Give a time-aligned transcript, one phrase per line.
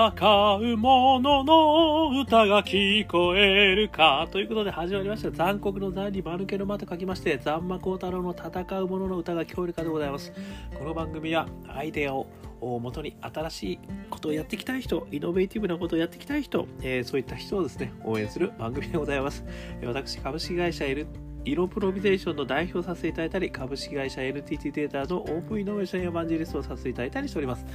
[0.00, 5.30] 戦う者の歌が聞こえるかということで始まりました。
[5.30, 10.32] 残酷の残に間抜けの間と書きまして残魔高太郎の戦う者の歌が聞こえるかでございます。
[10.78, 12.26] この番組はアイデアを
[12.62, 13.78] 元に新しい
[14.08, 19.44] ことをやっていきたい人イノベーティブなことをやっていきたい人、えー、そういった人をですね応援する番組でございます。
[19.84, 21.06] 私株式会社 L
[21.44, 27.66] イロプロビゼーションの代表させていただいたり株式会社 NTT データのオープンイノベーションエヴァンジェリストをさせていただいたりしております。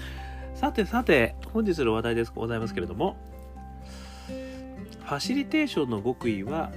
[0.55, 3.17] さてさて、本日の話題ですございますけれども、
[4.27, 6.71] ファシリテーションの極意は、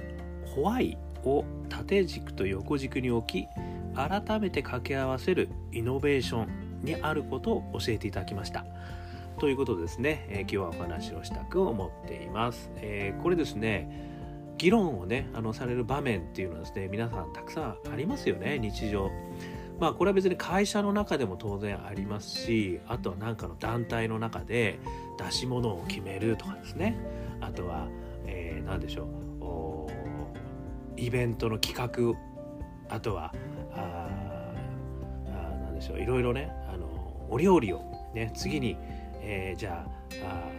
[0.53, 3.47] ホワイを縦軸と横軸に置き、
[3.95, 8.65] 改めて掛け合わせるイノベーションにあることを教えていただきました。
[9.39, 12.69] ということですね、えー、今日はお話をしたく思っています。
[12.75, 13.89] えー、これですね、
[14.57, 19.09] 議論をね、あのされる場面っていうのはですね、皆さんたくさんありますよね、日常。
[19.79, 24.79] まあこれは別に会社の中でも当然ありますしあとは何かの団体の中で
[25.17, 26.97] 出し物を決めるとかですね。
[27.41, 27.87] あとは、
[28.25, 29.09] えー、何でしょう。
[30.99, 32.19] イベントの企画。
[32.89, 33.33] あとは
[33.71, 34.51] あ
[35.27, 36.01] あ何でしょう。
[36.01, 36.87] いろいろねあの
[37.29, 37.81] お料理を
[38.13, 38.75] ね次に、
[39.21, 39.85] えー、じゃ
[40.23, 40.49] あ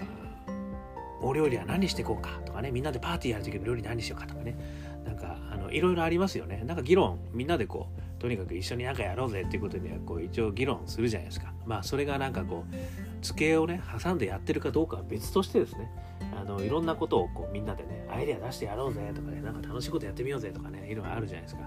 [1.20, 4.56] お料理は何していこうかとかねみんなでパーティーやる時の料理何しようかとかね。
[5.04, 6.62] なんかあのいろいろありますよね。
[6.64, 11.52] なんか議論みんなでこうとにかく一緒に何かやろうぜっていうことでこう一応議論するじゃないですか。
[11.66, 12.74] まあそれがなんかこう
[13.22, 15.90] 机をね挟んでやってるかどうかは別としてですね。
[16.38, 21.62] あのいろんなことをこうみんなでねアイデア出してやろうぜとかねなんか楽しいことやってみようぜとかねいろいろあるじゃないですか。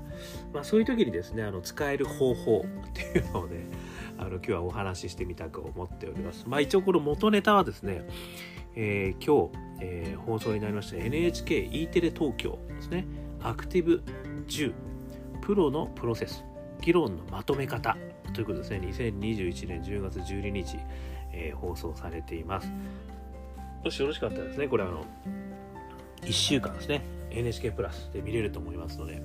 [0.53, 3.65] まあそういう時にですねあの使える方法っていうのをね
[4.19, 6.45] あの今日はお話ししてみたく思っております。
[6.47, 8.07] まあ一応この元ネタはですね
[8.75, 13.05] えー、今日、えー、放送になりました NHKE テレ東京ですね。
[13.41, 14.01] アクティブ
[14.47, 14.73] 10
[15.43, 16.45] プロのプロセス
[16.81, 17.97] 議論のまとめ方
[18.33, 18.79] ということですね。
[18.79, 20.77] 2021年10月12日、
[21.33, 22.71] えー、放送されています。
[23.83, 25.05] もしよろしかったらですねこれあの
[26.21, 27.03] 1週間ですね。
[27.29, 29.21] NHK プラスで見れると思いますので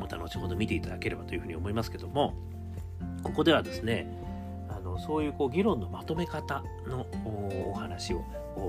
[0.00, 2.34] また後ほど見ていただければというふうに思いますけども
[3.22, 4.06] ここではですね
[4.98, 8.24] そういうこう議論のまとめ方のお話を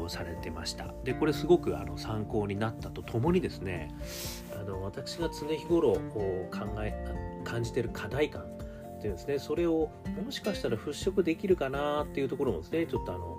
[0.08, 0.94] されてました。
[1.04, 3.94] でこれすごくあの参考になったとともにですね
[4.60, 6.00] あの私が常日頃考
[6.80, 6.94] え
[7.44, 9.92] 感じてる課題感っていうんですねそれを
[10.24, 13.38] もしかしたら払拭できるかなっていうところもですねちょっとあの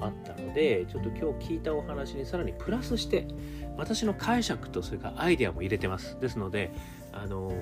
[0.00, 3.26] あったのでちょっと今日聞いたお話にさらにプラスして
[3.76, 6.18] 私の解釈とそれからアイデアも入れてます。
[6.20, 6.72] ですので
[7.12, 7.52] あの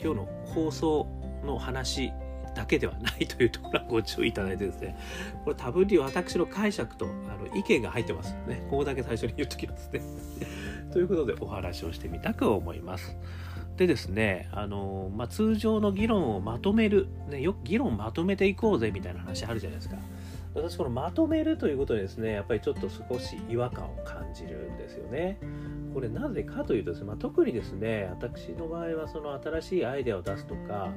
[0.00, 1.06] 今日の放送
[1.44, 2.12] の話
[2.54, 4.96] だけではないというところはご注意いただいてですね、
[5.44, 8.66] これ多分に私の解釈とあの意見が入ってますね。
[8.70, 10.00] ここだけ最初に言っときますね。
[10.92, 13.16] ということでお話をしてみたく思います。
[13.76, 19.96] でですね、あのまあ、通常の議論をまとめる、ね、よく議論まとめていこうぜみたいな話あるじゃないですか。
[20.54, 25.38] 私このまとめるということでですねやっぱりちょっと少し違和感を感じるんですよね。
[25.92, 30.92] これなぜかというとですね、まあ、特にですね私の場合はその新しいアイデアを出すとか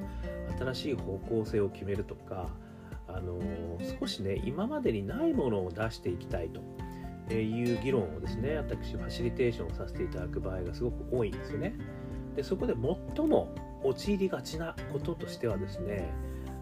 [0.59, 2.49] 新しい方向性を決めるとか
[3.07, 3.39] あの
[3.99, 11.75] 少しね今までにないものを出していきたいという議論をですね私ファシリテーションをさせていただく場合がすごく多いんですよね。
[12.35, 12.73] でそこで
[13.15, 16.11] 最も陥りがちなこととしてはですね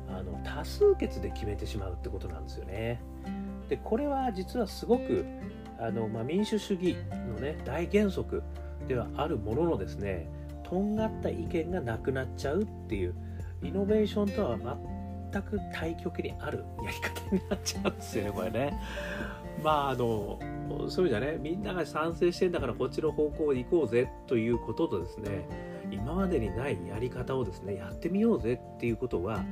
[0.08, 3.02] あの多数決で決めてしまうってことなんですよね。
[3.70, 5.26] でこれは実はすごく
[5.84, 6.96] あの、まあ、民主主義
[7.28, 8.42] のね大原則
[8.88, 10.30] ではあるもののですね
[10.64, 13.14] とんがった意見がなくなっちゃうっていう
[13.62, 14.58] イノベーションとは
[15.32, 18.80] 全く対極にあるやり方になっちゃうんですよねこれね。
[19.62, 20.40] まああの
[20.90, 25.48] そういう意味ではねみんなが賛成してんだからこっちの方向に行こうぜということとですね
[25.92, 29.44] 今までにないやり方をですねやってみようぜっていうことは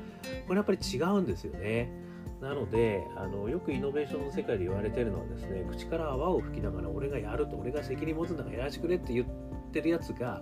[0.48, 2.11] これやっぱり違うんですよね。
[2.42, 9.26] なのであのよくイノベーションの世界で言われてるのはですね口から泡を吹きながら俺がやると俺が責任持つんだからやらしてくれって言っ
[9.72, 10.42] てるやつが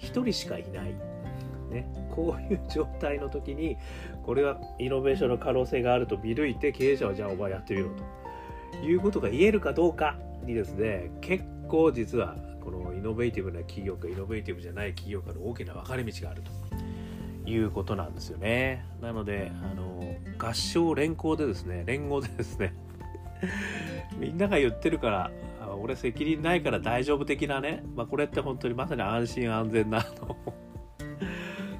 [0.00, 0.94] 1人しかいない。
[1.70, 3.78] ね、こういう状態の時に
[4.24, 7.88] これはイノベーションの可能性があると見抜いて経営者はじゃあお前やってみろ
[8.72, 18.84] ということが言えるかどうかにですね結構実はこのイノベーティブな企業かイノベーティブじゃない企業かの大きな分かれ道があるということなんですよね。
[19.00, 22.74] なのであの合従連衡でですね連合でですね
[24.18, 25.30] みんなが言ってるから
[25.80, 30.04] 俺責任ないから大丈夫的なね、まあ、これって本当にまさに安心安全な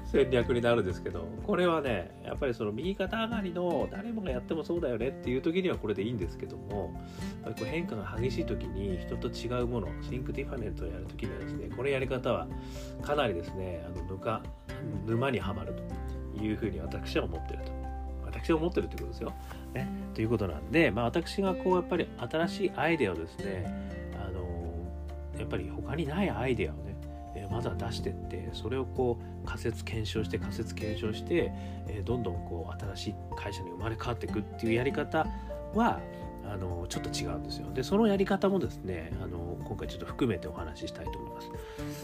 [0.05, 6.93] 戦略になるんですけどこれはねやっぱりその右肩上がりの誰もがやってもそうだよねっていう時にはこれでいいんですけども
[7.43, 12.47] やっぱりこう変化が激しい時に人と違うもの Think Different をやる時にはですねこれやり方は
[13.01, 14.43] かなりですねあのぬか
[15.07, 15.73] 沼にはまる
[16.35, 17.82] というふうに私は思ってると。
[18.33, 19.33] 私は思ってるということですよ。
[19.73, 23.65] ね、ということなんで、まあ、私がこうやっぱり新しいアイデアをですね
[24.15, 24.41] あの
[25.39, 26.95] やっぱり他にないアイデアをね
[27.35, 31.51] えまずは出してってそれをこう仮説検証して仮説検証して、
[31.87, 35.25] えどんどんこう新しい会社に生まれ変わっていくっていうやり方
[35.73, 35.99] は
[36.45, 37.71] あのちょっと違うんですよ。
[37.73, 41.49] でそのやり方もですねあの今回ちょっと含めてお話ししたいと思います。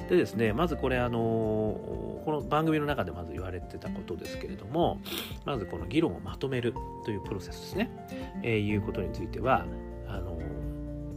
[0.09, 4.99] でですねまずこれあのこの番組の中でまず言われてたことですけれども
[5.45, 6.73] まずこの議論をまとめる
[7.05, 7.91] というプロセスですね、
[8.43, 9.65] えー、いうことについては
[10.07, 10.39] あの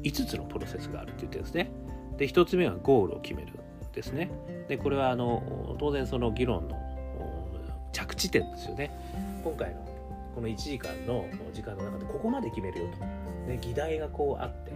[0.02, 1.70] 5つのプロセスがあるって言ってですね
[2.16, 3.52] で1つ目はゴールを決める
[3.92, 4.30] ですね
[4.68, 6.78] でこれはあの当然その議論の
[7.92, 8.90] 着地点ですよね
[9.44, 9.91] 今回の
[10.34, 12.98] この1時間の時間の中でここまで決めるよと、
[13.46, 14.72] ね、議題がこうあって。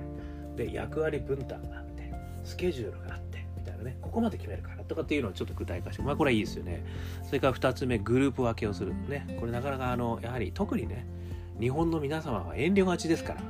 [0.57, 2.13] で役割分担があって。
[2.45, 3.45] スケジュールがあって。
[3.57, 3.99] みたいなね。
[4.01, 6.03] ここまで決めるからとかっていうのをちょっと具体化して。
[6.03, 6.85] まあこれはいいですよね。
[7.25, 9.37] それから2つ目グループ分けをするね。
[9.39, 11.07] これなかなかあのやはり特にね
[11.61, 13.41] 日本の皆様は遠慮がちですから。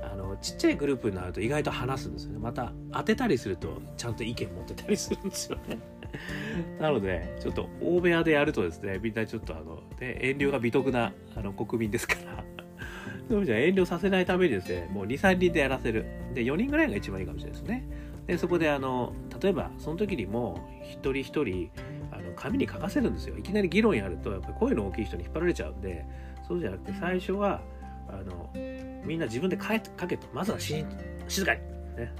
[0.00, 2.38] あのちっちゃいグループになると意外と話すんですよね。
[2.38, 5.78] また当てたりするとちゃんと意見持ってたりするんですよね。
[6.80, 12.44] なのでちょっと大部屋でやるとですねみんなちょっとあの、ね、遠慮が美徳なあの国民ですから。
[13.28, 16.06] そうじゃ遠慮させないためにですねもう23人でやらせる。
[16.34, 17.84] で4人ぐらいが一番いいかもしれないですね。
[18.26, 19.12] でそこであの
[19.42, 21.70] 例えばその時にも一人一人
[22.10, 23.36] あの紙に書かせるんですよ。
[23.36, 26.04] いきなり議論やるとやっぱり声の大きい人に引っ張られちゃうんで
[26.46, 27.60] そうじゃなくて最初は
[28.08, 28.50] あの
[29.04, 30.26] みんな自分で書けと。
[30.32, 30.84] まずは静
[31.44, 31.60] かに、
[31.96, 32.12] ね、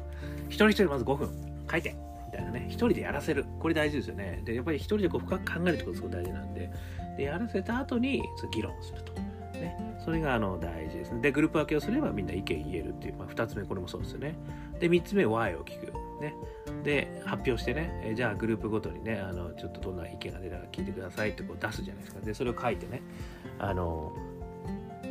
[0.48, 1.28] 一人一人まず5分。
[1.70, 1.94] 書いて。
[2.28, 6.70] みたいなね一人でやらせるこれ大事ですよねでやっぱり一人でこう深く考えるってことすごく大事なんで
[7.16, 8.22] でやらせた後に
[8.52, 9.12] 議論すると。
[9.58, 11.20] ね、それがあの大事ですね。
[11.20, 14.36] で、グループ分けをすればみんな意見言えるっていう、まあ、2つ目、これもそうですよね。
[14.78, 15.92] で、3つ目、Y を聞く。
[16.22, 16.32] ね。
[16.84, 22.20] で、発表してね、えじゃあグループごとにね、あのちょっとどんな意見が出たか聞いてくださいってこう出すじゃないですか。
[22.20, 23.02] で、それを書いてね、
[23.58, 24.12] あの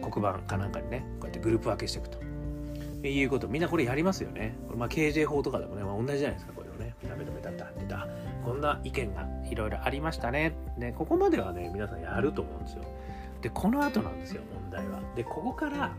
[0.01, 6.66] 黒板かなんかにねこうやってグループ分けしていくということみんなこれやりますよねこれまあ KJ 法とかでもね、まあ、同じじゃないですかこれ
[7.03, 8.07] をねペタペタペタって貼ってた。
[8.43, 10.55] こんな意見がいろいろありましたね。
[10.77, 12.83] ねここまではね皆さんやると思うんですよ。
[13.41, 15.01] でこの後なんですよ問題は。
[15.15, 15.91] でここから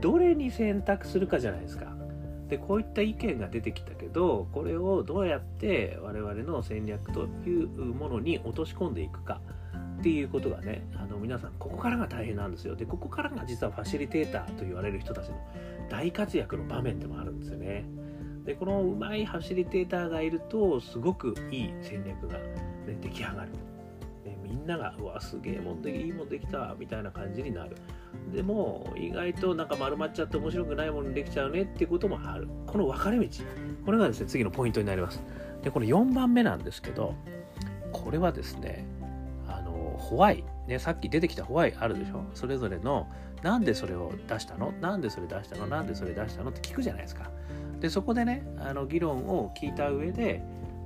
[0.00, 1.86] どれに選択するかじゃないですか。
[2.48, 9.40] でこういった意見が出てきたけどこれをどうやって我々の戦略というものに落とし込んでいくか。
[10.00, 12.74] っていうことがねあの皆さんここからが大変なんですよ。
[12.74, 15.36] でここからが実はファシリテーターと言われる人たちの
[15.88, 17.84] 大活躍の場面でもあるんですよね。
[18.44, 22.44] でこのうまいファシリテーターがいるとすごくいい戦略が、ね、
[23.00, 23.52] 出来上がる。
[24.24, 27.76] でみんながうわすげえもんでいいもんできたみたいな感じになる。
[28.32, 32.48] でも意外となんか丸まっちゃって面白くないものにできちゃうねっていうこともある。
[32.66, 33.26] この分かれ道。
[33.84, 35.22] これがですね次のポイントになります。
[35.62, 37.14] でこの4番目なんですけど
[37.92, 38.84] これはですね
[39.48, 42.24] あのホワイ、ね、さっき出てきたホワイあるでしょ？
[42.34, 43.08] それぞれの
[43.42, 44.72] なんでそれを出したの？
[44.80, 45.66] なんでそれ出したの？
[45.66, 46.50] なんでそれ出したの？
[46.50, 47.30] って聞くじゃないですか。
[47.82, 50.40] でそこでねあの議論を聞いた上で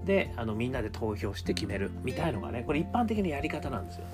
[0.06, 4.04] であのみんなで投票して決めるみたいのがねこれ一般的なやり方なんですよ。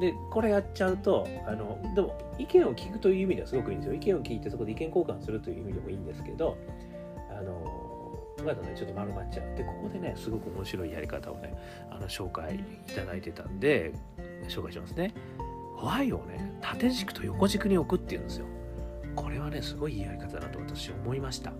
[0.00, 3.94] でこれやっちゃうとあのでも意見を聞くという意味ではすごくいいんですよ。
[3.94, 6.58] 意見を聞いてそこで意見交換するという意味でもいいんですけど
[7.30, 11.54] あのまだねちょっと丸まっちゃうでここでねすごく面白いやり方をね
[11.90, 13.92] あの紹介いただいてたんで
[14.48, 15.14] 紹介しますね
[15.80, 18.46] Y をね縦軸と横軸に置くっていうんですよ
[19.16, 21.52] これはねすごいいいやり方だと私思いました。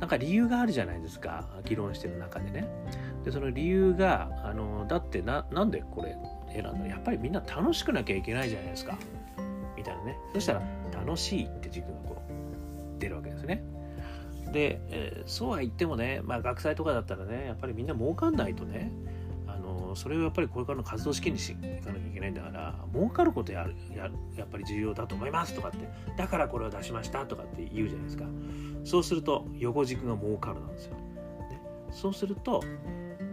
[0.00, 2.66] なんか理由があるじゃないですか議論してる中でね。
[3.24, 6.16] でその理由があのだってななんでこれ
[6.52, 8.96] 選んだやっぱりみんな楽しくなきゃいけないじゃないですか。
[9.76, 10.16] みたいなね。
[10.32, 10.62] そしたら
[10.94, 13.64] 楽しいって軸がこう出るわけですね。
[14.52, 18.92] で、えー、そうは言ってもね、まあ、学祭とかだったらねやっぱりみんな儲かんないとね
[19.96, 28.24] それをやっぱりこれからの活動資金にしいかなきゃいけないんだから儲かることやややっぱり重要だと思いますとかってだからこれを出しましたとかって言うじゃないですか。
[28.84, 31.60] そうすると横軸が儲かるなんですよ、ね、
[31.90, 32.62] そうすると、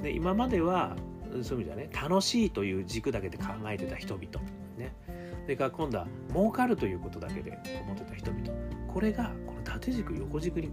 [0.01, 0.95] ね、今までは
[1.43, 4.27] そういう意味ではね楽しいという軸だけで考えてた人々
[4.77, 4.95] ね。
[5.43, 8.51] それか今度は儲かるということだけで思ってた人々。
[8.87, 10.71] これがこの縦軸横軸に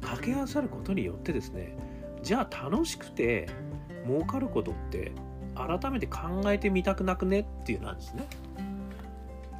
[0.00, 1.76] 掛け合わさることによってですね
[2.22, 3.48] じゃあ楽しくて
[4.06, 5.12] 儲かることって
[5.54, 8.26] 改めて考えてみたくなくねっていうなんですね。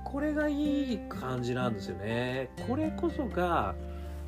[0.05, 2.51] これがいい感じなんですよね。
[2.69, 3.75] これこそが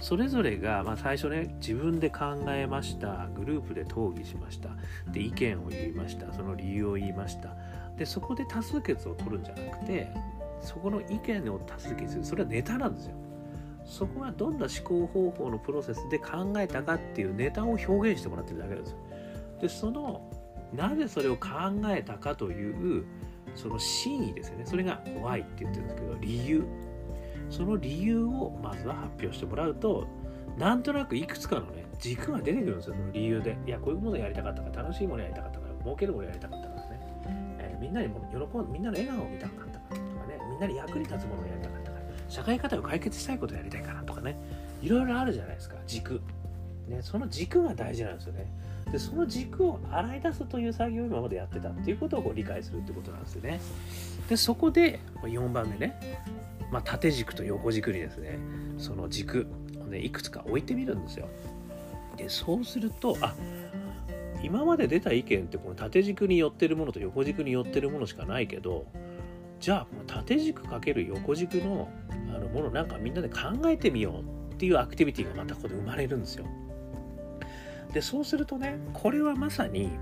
[0.01, 4.71] それぞれが、まあ、最初ね自分で考えましたグループで討議しました
[5.11, 7.57] で意見を言いましたその理由を言いました
[7.97, 10.11] でそこで多数決を取るんじゃなくて
[10.61, 13.15] そこの意見を多数決するそれはネタなんですよ
[13.85, 18.99] そこはどんな思考方法のプロセスで考えたかっていうネタを表現してもらってるだけなんですよ。
[19.65, 20.31] でその
[20.75, 21.49] なぜそれを考
[21.89, 23.07] えたかという
[23.55, 24.67] その真意ですよね。
[24.67, 26.65] それが Y って言ってるんですけど理由。
[27.49, 30.07] その理由をまずは発表してもらうと
[30.59, 33.57] なんとなくいくつかのね軸が出てくるんですよその理由で。
[33.67, 37.01] いやこういうものやりたかったから楽しいものやりたかったから儲けるものやりたかったからね、
[37.59, 40.39] えー、みんなにも喜んみんなの笑顔を見たかったからとかね。
[40.51, 42.05] みんなに役に立つものをやりたかったから。
[42.29, 44.37] 社会課題を解決したいことやりたいからとかね。
[44.83, 46.21] いろいろあるじゃないですか軸。
[46.89, 48.47] ねその軸が大事なんですよね。
[48.95, 53.61] でその軸を洗い出すという作業を今までやってたっていうことをこう理解するってことなんですよね。
[54.29, 56.21] でそこで4番目ね、
[56.71, 58.39] まあ、縦軸と横軸にですね
[58.79, 59.49] その軸
[59.81, 61.27] をねいくつか置いてみるんですよ。
[62.17, 63.35] でそうするとあ
[64.45, 68.87] 今まで出た意見ってこの縦軸に寄ってるものと横軸に寄ってるものしかないけど
[69.59, 71.91] じゃあこの縦軸かける横軸の
[72.33, 76.47] あのものなんかみんなで考えてみようっていうアクティビティがまたここで生まれるんですよ。
[77.95, 79.93] でそうするとねこれはまさに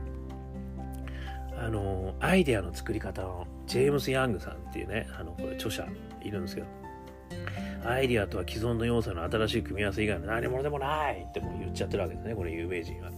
[1.58, 5.86] あのアイデアの作り方のジェームス・ヤングさんっていうねあのこれ著者
[6.22, 6.66] いるんですけど
[7.84, 13.10] アイデアとは既存の要素の新しい組み合わせ以外の何者でもないってもう言っちゃってるわけですねこれ有名人は。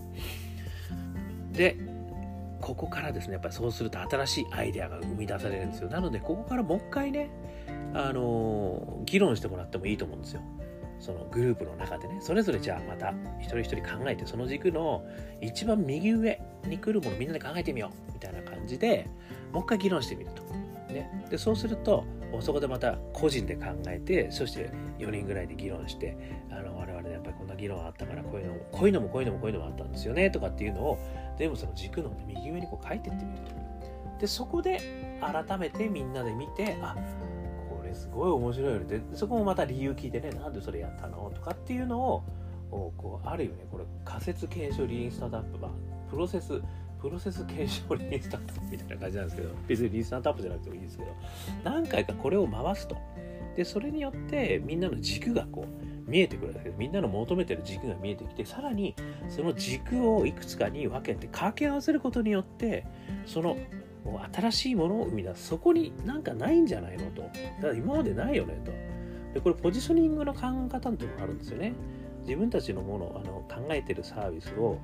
[1.53, 1.77] で
[2.61, 7.31] ここからですねやっぱりそうすると新しいアイデアが生み出されるんですよなのでここからもう一回ね
[7.93, 10.41] あの議論してもらってもいいと思うんですよ。
[11.05, 15.05] そのグループの中でねそれぞれじゃあまた一人一人考えてその軸の
[15.43, 19.07] 一番右上に来るものみんなで考えてみようみたいな感じで
[19.53, 20.43] もう一回議論してみると。
[20.93, 22.05] ね、でそうすると
[22.41, 26.17] そこでまた個人で考えてそして4人ぐらいで議論して
[26.51, 30.99] あの我々やっぱりこんな議論あったからこういうのもこういうのもこういうのもこういうのもあったんですよねとかっていうのを
[31.37, 34.21] 全部その軸の、右上にこう書いてってみると。
[34.21, 36.97] でそこで改めてみんなで見てあ
[37.95, 42.23] すごい面白いよでそこもまた理由聞いてねなんでそれやったのとかっていうのを
[42.71, 43.67] こうある意味ね。
[43.71, 45.71] これ仮説検証リーンスタートアップまあ
[46.11, 46.61] プロセス
[47.01, 51.11] プロセス検証リーンスタートアップみたいな感じなんですけど別にリーンスタートアップじゃなくてもいいですけど。
[51.63, 52.97] 何回かこれを回すと。
[53.57, 58.95] でそれによってみんなの軸がこう見えてくるんだけどみんなの求めてる軸が見えてきてさらに
[59.29, 62.85] その軸をいくつかに分けて掛け合わせることによって
[63.27, 63.57] その
[64.33, 65.49] 新しいものを生み出す。
[65.49, 67.23] そこになんかないんじゃないのと。
[67.23, 68.73] だから今までないよねと。
[69.35, 71.73] でこれポジショニングの考え方っていうのがあるんですよね。
[72.27, 74.79] 自分たちのものあの考えてるサービスを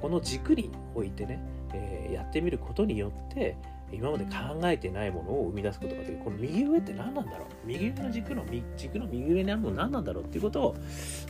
[0.00, 1.40] この軸に置いてね、
[1.72, 3.56] えー、やってみることによって
[3.92, 4.30] 今まで考
[4.64, 6.18] えてないものを生み出すことができる。
[6.18, 7.48] この右上って何なんだろう。
[7.64, 8.44] 右上の軸の
[8.76, 10.76] 軸の右上にあるの何なんだろうっていうことを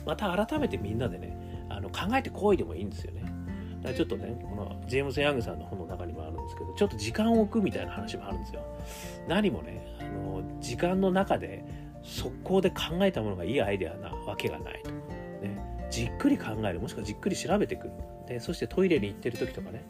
[0.05, 3.23] また改めてみんなでねあの考えてこいでもいいんですよね。
[3.95, 8.61] ちょっとねこのジェームス・ヤングさんの本の中にもんですけどちょっと時間を置くみたいな話もあるんですよ。
[9.27, 11.65] 何もねあの時間の中で
[12.03, 17.93] 速攻で考えたものがいいアイデアなわけがないと、ね、じっくり考えるもしくはじっくり調べてくる。
[18.27, 19.83] でそしてトイレに行ってる時とかね。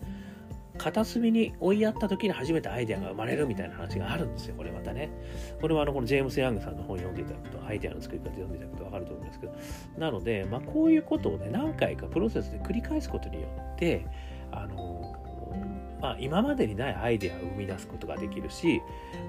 [0.77, 5.11] 片隅に追いやった時に初めてアイデアが生まれるみたいな話があるんですよ、これまたね。
[5.61, 9.55] これはあのこのジェームス・ヤングさんの本読んでいただくと、アイデアの作り方読んでいただくと分かると思うんですけど、
[9.99, 14.05] なので、まあ、こういうことをね、何回かプロセスで繰り返すことによって、
[14.51, 15.02] あの
[16.03, 18.81] まあ、今までにないアイデアを生み出すことができるし、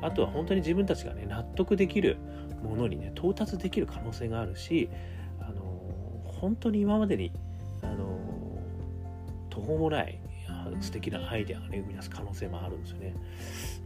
[0.02, 2.16] あとは本当に自分たちがね、納得できる
[2.64, 4.90] ものにね、到達できる可能性があるし、
[5.40, 5.62] あの
[6.24, 7.30] 本当に今までに、
[7.80, 8.18] あの
[9.50, 10.18] 途方もない
[10.80, 13.14] 素敵なアイデアがね生み出す可能性もあるんですよね。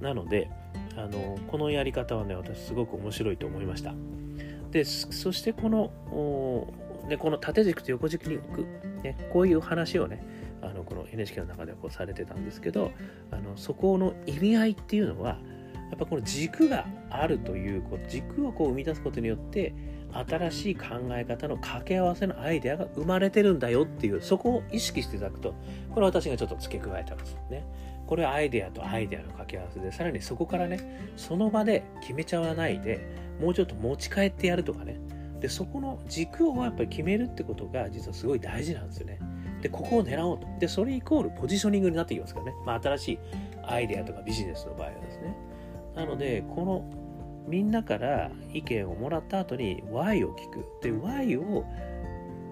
[0.01, 0.49] なので
[0.97, 3.93] あのこのやり方はね私すごく面白いと思いました。
[4.71, 6.73] でそしてこの
[7.07, 8.67] ね、この縦軸と横軸に置く、
[9.03, 10.23] ね、こういう話をね
[10.63, 12.91] あのこの NHK の中でこうされてたんですけど
[13.31, 15.39] あのそこの意味合いっていうのは
[15.91, 19.75] やっぱこの軸があるということ軸をこう生み出すことによって
[20.13, 25.55] 新しい考え方の掛け合わせのアイデアが生まれてるんだよっていうそこを意識していただくと
[25.91, 27.65] これは私がちょっと付け加えたんですよね。
[28.07, 33.07] これはアイデアとアイデアの掛け合わせでさらにそこからねその場で決めちゃわないで
[33.39, 34.99] もうちょっと持ち帰ってやるとかね。
[35.41, 39.21] でそこの軸をやっぱり決めるってことが実はすごい大事なんですよね。
[39.63, 40.47] でここを狙おうと。
[40.59, 43.19] でそれイコールポジショニングになってきますからね、まあ、新しい
[43.65, 45.37] アイデアとかビジネスの場合はですね。
[45.97, 46.85] なのでこの
[47.49, 50.65] みんなから意見をもらった後に Y を聞く。
[50.83, 51.65] で Y を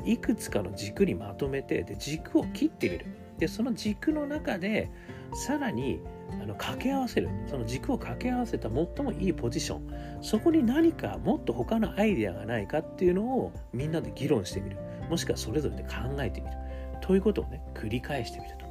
[0.04, 3.06] いくつかの軸にまとめてで軸を切ってみる。
[3.38, 4.90] でその軸の中で
[5.34, 6.00] さらに
[6.32, 7.28] あの掛け合わせる。
[7.46, 10.22] その軸を掛け合わせた最もいいポジション。
[10.22, 14.76] そこに何かもっと他のアイデアがないかっていうのをみんなで議論してみる。
[15.10, 15.88] もしくはそれぞれで考
[16.20, 16.56] えてみる。
[17.06, 18.66] ということをね繰り返してみると。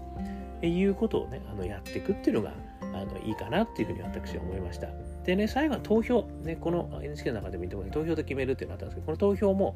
[0.66, 4.88] いうことをねあのやっていくっていうのがあのいいかなっていうふうに私は思いました。
[5.26, 9.76] でね、最後は投票、ね、この NHK の中でも言っても、投票で決めるっていうのがあったんですけど、この投票も、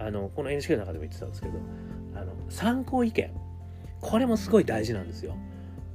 [0.00, 1.54] あのこの NHK の中でも言ってたんですけど、
[2.16, 3.30] あの参考意見、
[4.00, 5.36] これもすごい大事なんですよ。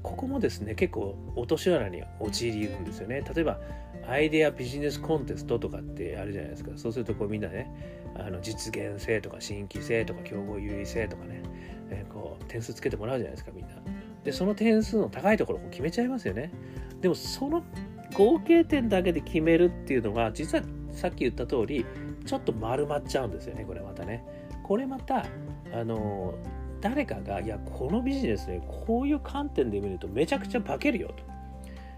[0.02, 3.24] ここもですね結構落とし穴に陥るんですよね。
[3.34, 3.60] 例えば
[4.08, 6.72] アイデアビジネスコンテストとかってあるじゃないですか。
[6.76, 7.72] そうするとこうみんなね
[8.16, 11.42] あの実現性とか新規性とか競合優位性とかね、
[11.90, 13.76] えー、こう点数つけてもらうじゃないですかみんな。
[14.24, 16.52] でその点数の高いところを決めちゃいますよね。
[17.02, 17.64] でもその
[18.14, 21.86] 合計点だけで決めるっていうのが実はさっき言った通り
[22.26, 24.24] ちょっと丸まっちゃうんですよねこれまたね。
[24.64, 25.26] これまた
[25.74, 26.34] あの
[26.82, 31.14] 誰かがいやこのビジネスねこういう観点で見るとめちゃくちゃ化けるよ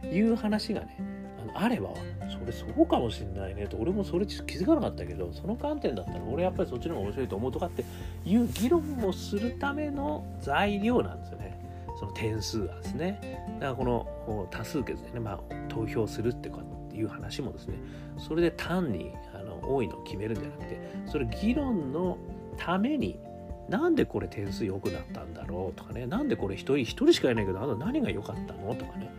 [0.02, 1.17] という話がね
[1.60, 1.90] あれば
[2.30, 3.78] それそうかもしんないねと。
[3.78, 7.84] 俺もそれ気づかなかったけどその観点だったら俺やっぱりそっちの方が面白いと思うとかって
[8.26, 11.60] いう議論をするための材料なんですよね。
[12.00, 13.20] その点数がですね。
[13.60, 16.50] だからこの多数決でね、まあ、投票するって
[16.96, 17.78] いう話もですね。
[18.20, 22.18] それで単にあの多いのを決めるんじゃなくてそれ議論の
[22.56, 23.20] ために
[23.68, 26.06] なんでこれ点数良くなったんだろうとかね。
[26.06, 29.12] なんでこれ一人一人しかいないけどあの何が良かったのとかね。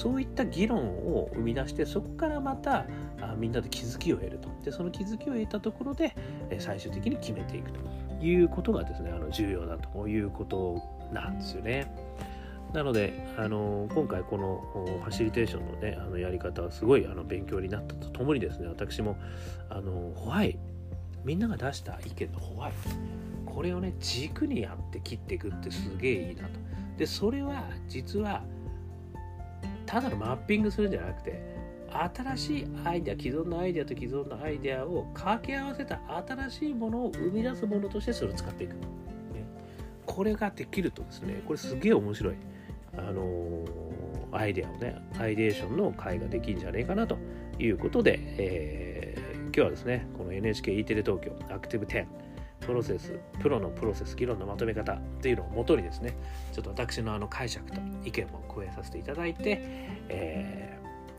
[0.00, 2.86] そういった議論を生み出してそこからまた
[3.20, 6.16] あみんなで気づきを得るとでその気づきを得たところで
[6.58, 10.80] 最終的に決めていくということがですねあの重要だということ
[11.12, 11.94] なんですよね。
[12.72, 19.18] なので、あの今回このファシリテーションの,、ね、あのやり方はすごいあの勉強になったとともにですね私も
[19.68, 20.56] あのホワイ
[21.24, 22.72] みんなが出した意見のホワイ
[23.44, 26.50] これをね軸にやって切っていくってすげえいいなと
[26.96, 28.42] でそれは実は
[29.90, 31.42] ただのマッピングするんじゃなくて
[32.14, 38.78] 新しいアイデア既存のアイデアと既存のアイデアを掛け合わせた新しいものを生み出すものとしてそれを使っていく、ね、
[40.06, 42.34] これができるとですねこれすげえ面白い。
[42.96, 47.18] あのー、アイデアをねアイデーションの会ができるんじゃねえかなと
[47.58, 52.06] いうことで、えー、今日はですねこの NHKE テレ東京アクティブ10
[52.70, 56.16] プロセスプロのプロセス議論のまとめ方っていうのをもとにですね
[56.52, 59.60] ちょっと私のあの解釈と意見も加えさせていただいて、
[60.08, 60.78] え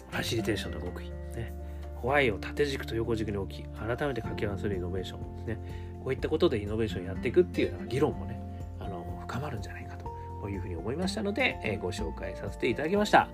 [0.10, 1.54] ー、ファシリテーションの極意ね
[1.96, 5.92] ホワイを縦軸と横軸に置き改めて掛け合わせるイノベーションですね。
[6.06, 8.42] こういったことでイノベーションやっていくっていうような議論もね
[8.80, 9.81] あの深まるんじゃないか
[10.42, 13.30] というふうに思いましたので、えー、ご紹介させていただきました。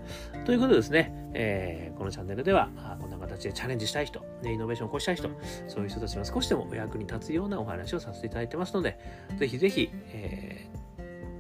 [0.46, 5.30] ということでですね、えー、このチャンネルではこんな形でチャレンジしたい人、ね、イノベーションを起こしたい人、
[5.68, 9.00] そういう人たちが少しでもお役に立つようなお話をさせていただいてますので、
[9.38, 10.68] ぜひぜひ、え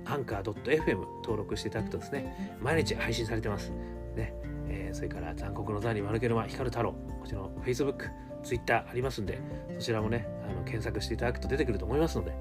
[0.06, 3.71] ー、アンカー .fm 登録していただくとですね、毎日配信されてます。
[4.15, 4.34] ね
[4.69, 8.10] えー、それから残酷の座に丸けの間光る太郎、こちらの Facebook、
[8.43, 9.41] Twitter ありますんで、
[9.80, 12.34] そちらもね、あの検索していただくと出てくると思いますので、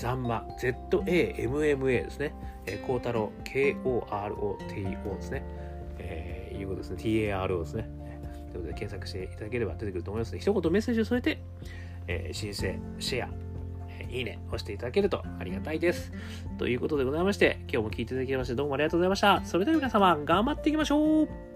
[0.00, 2.34] ザンマ、ZAMMA ですね、
[2.64, 5.44] えー、コータロ、KOROTO ですね、
[5.98, 7.90] えー、いうことですね、TARO ですね。
[8.52, 11.42] ということで検索していただければ出てくると思いますので、一言メッセージを添えて、
[12.08, 13.28] えー、申請、シェア、
[13.98, 16.12] え、いいね、押していただけるとありがたいです。
[16.56, 19.42] ということでございまして、今日も聞いていただきましてどうもありがとうございました。
[19.44, 21.49] それでは皆様、頑張っていきましょう